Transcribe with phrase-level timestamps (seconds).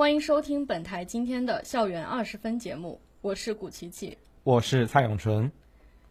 [0.00, 5.52] 欢迎收听本台今天的校园二十分节目，我是古琪琪，我是蔡永纯。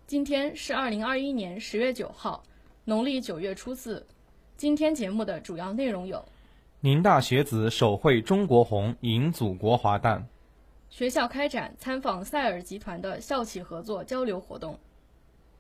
[0.06, 2.44] 今天是二零二一年十月九号，
[2.86, 4.06] 农历九月初四。
[4.56, 6.24] 今天节目的主要内容有：
[6.82, 10.22] 宁大学子手绘中国红，迎祖国华诞；
[10.92, 14.78] 学校开展参访塞尔集团的校企合作交流活动。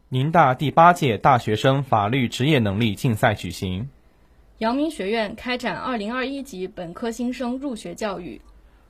[0.10, 3.90] 宁大第八届大学生法律职业能力竞赛举行。
[4.60, 8.42] 阳明学院开展二零二一级本科新生入学教育。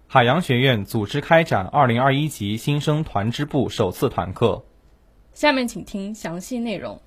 [0.07, 4.65] 海洋学院组织开展二零二一级新生团支部首次团课。
[5.31, 6.99] 下面请听详细内容。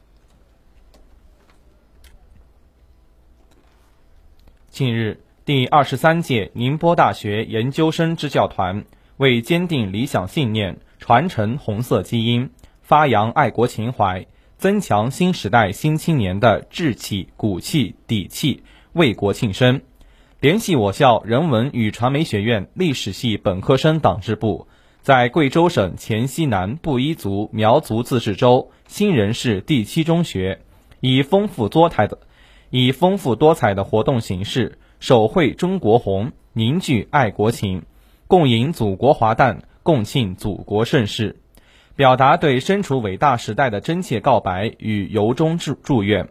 [4.69, 8.85] 近日，第二十三届宁波大学研究生支教团
[9.17, 12.49] 为坚定理想信念、传承红色基因。
[12.81, 14.27] 发扬爱国情怀，
[14.63, 19.81] 增强新时代新青年的志气、骨气、底气，为国庆生。
[20.39, 24.69] 联系我校人文与传媒学院历史系本科生党支部，
[25.01, 30.61] 在贵州省黔西南布依族苗族自治州新仁市第七中学，
[31.01, 32.21] 以丰富多彩的
[32.71, 37.83] 以丰富多彩的活动形式，手绘中国红，凝聚爱国情，
[38.29, 41.42] 共迎祖国华诞，共庆祖国盛世。
[41.95, 46.29] 表达对身处伟大时代的真切告白与由衷祝祝愿，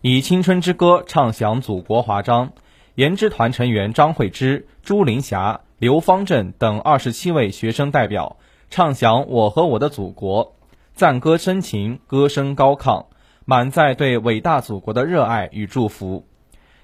[0.00, 2.52] 以青春之歌唱响祖国华章。
[2.96, 8.38] 研支团成员张慧芝、朱林霞、刘方正等二十七位学生代表
[8.70, 10.56] 唱响我和我的祖国，
[10.94, 13.06] 赞歌深情，歌声高亢，
[13.44, 16.26] 满载对伟大祖国的热爱与祝福，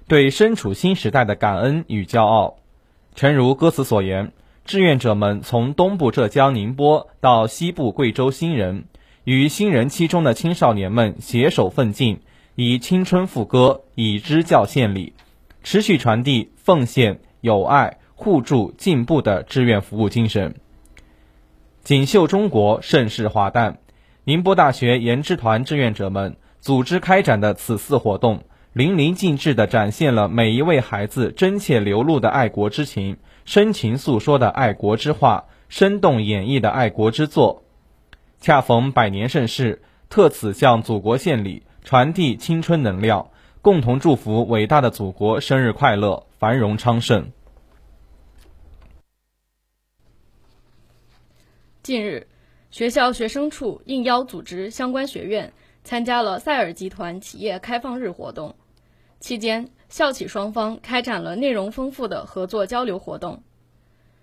[0.06, 2.58] 对身处新时代的感恩与骄傲。
[3.16, 4.30] 诚如歌词所言。
[4.64, 8.84] 志愿者们从东部浙江宁波到西部贵州新仁，
[9.24, 12.20] 与新人期中的青少年们携手奋进，
[12.54, 15.12] 以青春赋歌，以支教献礼，
[15.62, 20.54] 持续传递奉献、友爱、互助、进步的志愿服务精神。
[21.82, 23.78] 锦绣中国，盛世华诞。
[24.24, 33.16] 宁波大学研支团志愿者们组织开展的此次活动，淋漓尽致地展现了每一位孩子真切流露的爱国之情。
[33.44, 37.62] 深情诉说的爱国之话，生动演绎的爱国之作，
[38.40, 43.30] 恰逢百年盛世，特此向祖国献礼，传递青春能量，
[43.62, 47.30] 共同祝福伟大的祖国生日快乐，繁荣昌盛。
[51.82, 52.26] 近日，
[52.72, 55.52] 学校学生处应邀组织相关学院
[55.84, 58.56] 参加了赛尔集团企业开放日活动，
[59.24, 59.70] 期间。
[59.88, 63.42] 校企双方开展了内容丰富的合作交流活动，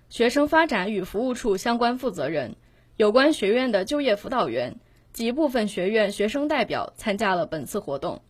[0.10, 2.56] 学生发展与服务处相关负责人、
[2.98, 4.76] 有关学院的就业辅导员
[5.12, 8.22] 及部分学院学生代表参加了本次活动。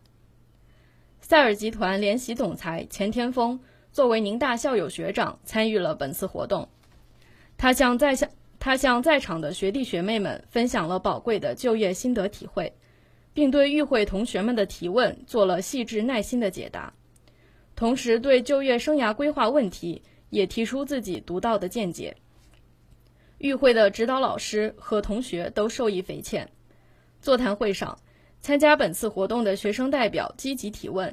[1.20, 3.60] 赛尔集团联席总裁钱天峰
[3.92, 6.70] 作为宁大校友学长参与了本次活动，
[7.58, 12.72] 他向在向他向在场的学弟学妹们分享了宝贵的就业心得体会，
[13.34, 16.92] 并对与会同学们的提问做了细致耐心的解答。
[17.74, 22.14] 同时，对就业生涯规划问题也提出自己独到的见解。
[23.38, 26.48] 与会的指导老师和同学都受益匪浅。
[27.20, 27.98] 座谈会上，
[28.40, 31.12] 参加本次活动的学生代表积极提问，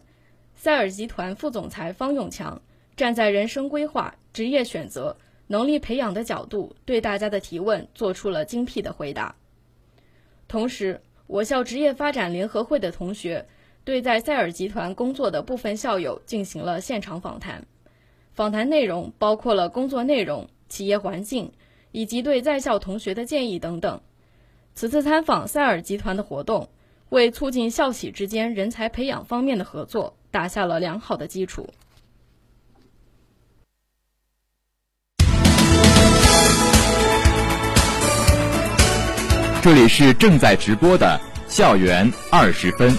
[0.56, 2.62] 塞尔集团副总裁方永强
[2.96, 5.16] 站在人生规划、职业选择、
[5.48, 9.34] 能力培养的角度，对大家的提问做出了精辟的回答。
[10.48, 13.46] 同时，我校职业发展联合会的同学。
[13.86, 17.66] 对在赛尔集团工作的部分校友进行了现场访谈，
[18.34, 21.54] 访谈内容包括了工作内容、企业环境
[21.92, 24.02] 以及对在校同学的建议等等。
[24.76, 26.70] 此次参访赛尔集团的活动，
[27.10, 31.70] 为促进校企之间人才培养方面的合作打下了良好的基础。
[39.62, 41.20] 这里是正在直播的
[41.50, 42.96] 校园二十分。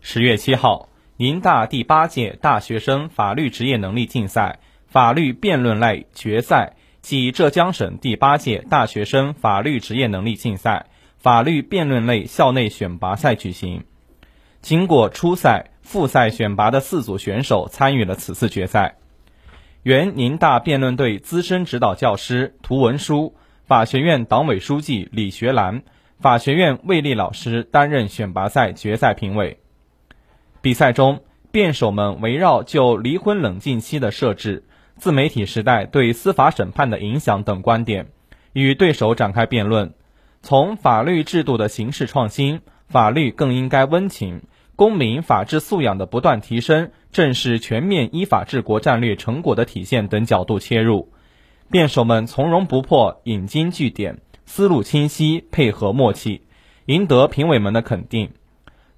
[0.00, 10.86] 十月七号，宁大第八届大学生法律职业能力竞赛法律辩论类决赛暨浙江省第八届大学生法律职业能力竞赛
[11.18, 13.82] 法律辩论类校内选拔赛举行。
[14.62, 18.98] 经过初赛、复赛选拔的四组选手参与了此次决赛。
[19.86, 23.36] 原宁大辩论队资深指导教师涂文书、
[23.66, 25.84] 法学院党委书记李学兰、
[26.18, 29.60] 法学院魏丽老师担任选拔赛决赛评委。
[30.60, 31.20] 比赛中，
[31.52, 34.64] 辩手们围绕就离婚冷静期的设置、
[34.96, 38.08] 自媒体时代对司法审判的影响等观点，
[38.54, 39.94] 与对手展开辩论。
[40.42, 44.42] 从法律制度的形式创新、法律更应该温情、
[44.76, 51.10] 公民法治素养的不断提升，正是全面依法治国战略成果的体现等角度切入，
[51.70, 56.42] 辩手们从容不迫、引经据典，思路清晰、配合默契，
[56.84, 58.30] 赢得评委们的肯定。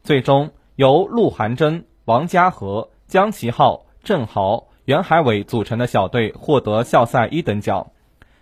[0.02, 7.92] 最终，由陆寒珍、王家和、江其浩、郑豪、袁海伟组成的小队获得校赛一等奖。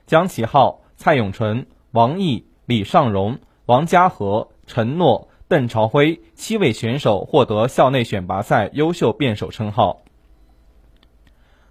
[0.06, 2.46] 江其浩、蔡永纯、王毅。
[2.68, 10.02] 李尚荣、王家和、陈诺、邓朝辉七位选手获得校内选拔赛优秀辩手称号。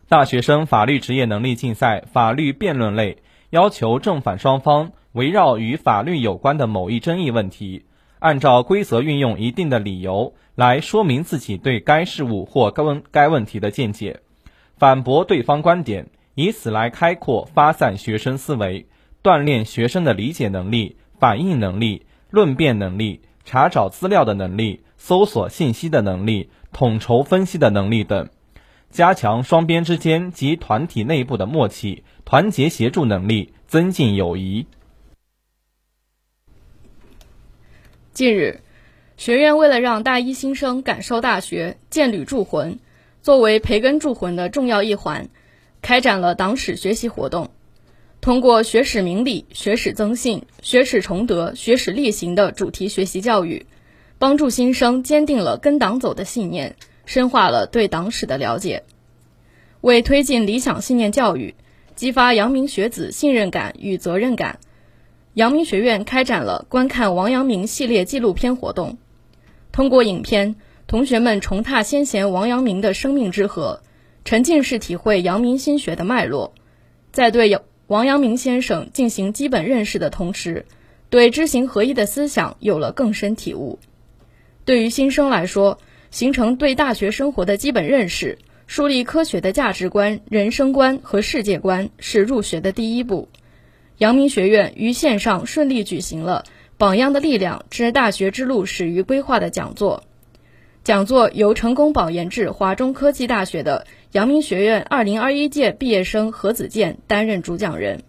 [0.08, 3.18] 大学生法律职业能力竞赛法律辩论类
[3.50, 7.84] 要求正反双方围绕与法律有关的某一争议问题，
[8.20, 14.22] 按照规则运用一定的理由来说明自己对该事物或该问该问题的见解，
[14.78, 18.88] 反驳对方观点，以此来开阔发散学生思维。
[19.22, 28.30] 锻炼学生的理解能力、反应能力、论辩能力、查找资料的能力、搜索信息的能力、统筹分析的能力等，
[28.90, 34.66] 加强双边之间及团体内部的默契、团结协助能力，增进友谊。
[38.12, 38.62] 近日，
[39.16, 42.80] 学院为了让大一新生感受大学、建旅铸魂，
[43.22, 45.30] 作为培根铸魂的重要一环，
[45.82, 47.52] 开展了党史学习活动。
[48.26, 53.68] 通过学史明理、学史增信、学史崇德、学史力行的主题学习教育，
[54.18, 56.76] 帮助新生坚定了跟党走的信念，
[57.06, 58.82] 深化了对党史的了解。
[59.82, 61.54] 为推进理想信念教育，
[61.96, 64.58] 激发阳明学子信任感与责任感，
[65.36, 68.98] 阳明学院开展了观看王阳明系列纪录片活动。
[69.72, 70.56] 通过影片，
[70.88, 73.84] 同学们重踏先贤王阳明的生命之河，
[74.24, 76.56] 沉浸式体会阳明心学的脉络，
[77.12, 77.62] 在对有。
[77.88, 80.66] 王阳明先生进行基本认识的同时，
[81.12, 83.78] 对知行合一的思想有了更深体悟。
[84.66, 85.78] 对于新生来说，
[86.10, 93.30] 形成对大学生活的基本认识，树立科学的价值观、人生观和世界观，是入学的第一步。
[94.00, 96.44] 阳明学院于线上顺利举行了
[96.80, 100.04] 《榜样的力量之大学之路始于规划》的讲座。
[100.84, 108.04] 讲座由成功保研至华中科技大学的阳明学院2021届毕业生何子健担任主讲人。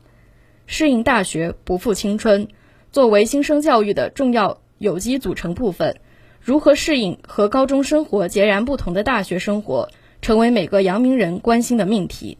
[0.65, 2.47] 适应大学，不负青春，
[2.93, 5.97] 作为新生教育的重要有机组成部分，
[6.41, 9.89] 如何适应和高中生活截然不同的大学生活，
[10.23, 12.39] 成为每个阳明人关心的命题。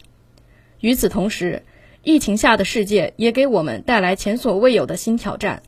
[0.79, 1.65] 与此同时，
[2.05, 5.65] 疫情下的世界也给我们带来前所未有的新挑战，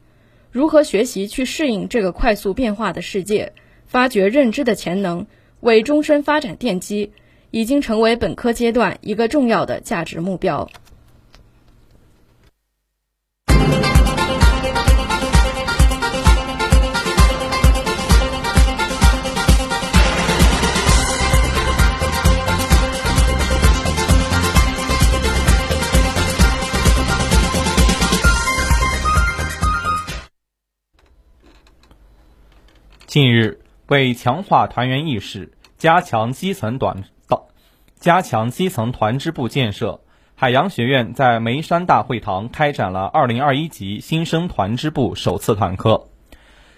[0.53, 3.55] 如何学习去适应这个快速变化的世界？
[3.87, 5.27] 发掘认知的潜能，
[5.59, 7.11] 为终身发展奠基，
[7.51, 10.69] 已经成为本科阶段一个重要的价值目标。
[33.07, 33.61] 近日。
[33.89, 37.05] 为强化团员意识，加强基层短，
[37.99, 40.01] 加强基层团支部建设，
[40.37, 46.07] 海洋学院在眉山大会堂开展了2021级新生团支部首次团课。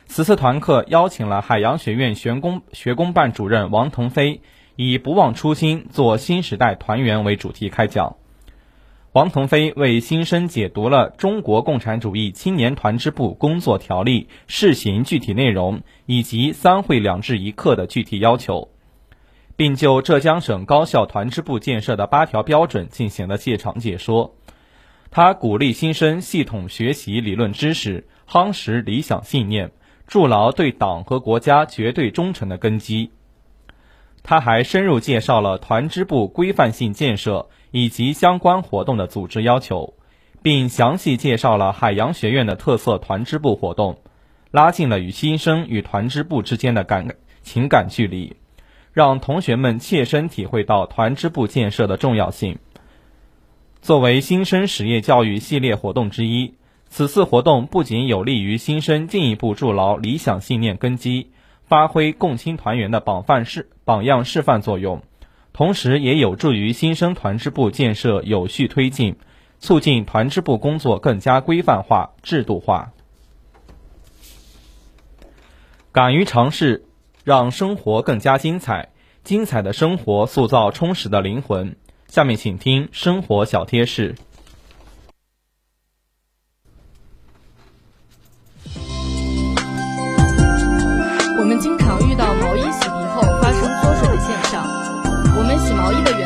[0.06, 4.40] 此次团课邀请了海洋学院学工学工办主任王腾飞，
[4.76, 8.16] 以“不忘初心，做新时代团员”为主题开讲。
[9.12, 18.70] 王腾飞为新生解读了《中国共产主义青年团支部工作条例》试行具体内容以及“三会两制一课”的具体要求，
[19.60, 24.34] 并就浙江省高校团支部建设的八条标准进行了现场解说。
[25.10, 29.70] 他鼓励新生系统学习理论知识，夯实理想信念，
[30.06, 33.10] 筑牢对党和国家绝对忠诚的根基。
[34.22, 37.50] 他还深入介绍了团支部规范性建设。
[37.70, 39.94] 以及相关活动的组织要求，
[40.42, 43.98] 并详细介绍了海洋学院的特色团支部活动，
[44.50, 48.34] 拉近了与新生与团支部之间的感情感距离，
[48.92, 52.58] 让同学们切身体会到团支部建设的重要性。
[53.80, 56.54] 作为新生实业教育系列活动之一，
[56.88, 61.30] 此次活动不仅有利于新生进一步筑牢理想信念根基，
[61.66, 65.02] 发挥共青团员的榜范示榜样示范作用，
[65.52, 69.16] 同时也有助于新生团支部建设有序推进，
[69.60, 72.92] 促进团支部工作更加规范化、制度化。
[75.92, 76.84] 敢于尝试，
[77.24, 78.90] 让生活更加精彩。
[79.24, 81.76] 精彩的生活塑造充实的灵魂。
[82.08, 84.14] 下面请听生活小贴士。
[91.38, 94.64] 我们经常遇到毛衣洗涤后发生缩水的现象。
[95.36, 96.19] 我们洗毛衣的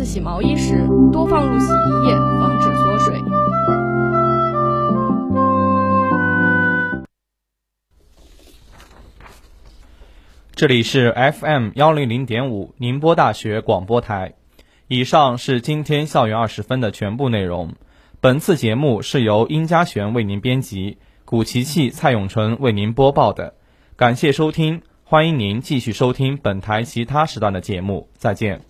[0.00, 3.22] 次洗毛衣时，多放入洗衣液，防止缩水。
[10.54, 14.32] 这里是 FM 幺零零点五宁波大学广播台。
[14.88, 17.74] 以上是今天校园二十分的全部内容。
[18.22, 23.52] 本次节目是由殷家璇为您编辑，古琪琪、蔡永淳为您播报的。
[23.96, 28.08] 感谢收听，欢迎您继续收听本台其他时段的节目。
[28.16, 28.62] 再见。